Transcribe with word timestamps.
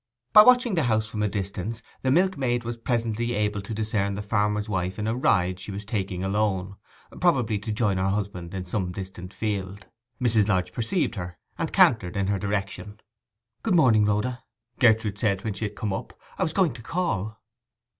By 0.33 0.41
watching 0.41 0.73
the 0.73 0.85
house 0.85 1.07
from 1.07 1.21
a 1.21 1.27
distance 1.27 1.83
the 2.01 2.09
milkmaid 2.09 2.63
was 2.63 2.75
presently 2.75 3.33
able 3.33 3.61
to 3.61 3.71
discern 3.71 4.15
the 4.15 4.23
farmer's 4.23 4.67
wife 4.67 4.97
in 4.97 5.05
a 5.05 5.15
ride 5.15 5.59
she 5.59 5.69
was 5.69 5.85
taking 5.85 6.23
alone—probably 6.23 7.59
to 7.59 7.71
join 7.71 7.97
her 7.97 8.09
husband 8.09 8.55
in 8.55 8.65
some 8.65 8.91
distant 8.91 9.31
field. 9.31 9.85
Mrs. 10.19 10.47
Lodge 10.47 10.73
perceived 10.73 11.13
her, 11.13 11.37
and 11.59 11.71
cantered 11.71 12.17
in 12.17 12.25
her 12.29 12.39
direction. 12.39 12.99
'Good 13.61 13.75
morning, 13.75 14.03
Rhoda!' 14.05 14.43
Gertrude 14.79 15.19
said, 15.19 15.43
when 15.43 15.53
she 15.53 15.65
had 15.65 15.75
come 15.75 15.93
up. 15.93 16.19
'I 16.39 16.43
was 16.45 16.53
going 16.53 16.73
to 16.73 16.81
call. 16.81 17.37